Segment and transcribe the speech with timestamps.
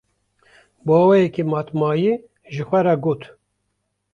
[0.85, 2.13] Bi awayekî matmayî
[2.53, 3.21] ji xwe re got: